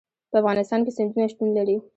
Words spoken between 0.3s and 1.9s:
په افغانستان کې سیندونه شتون لري.